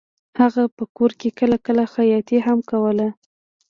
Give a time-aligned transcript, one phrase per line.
[0.39, 3.07] هغه په کور کې کله کله خیاطي هم کوله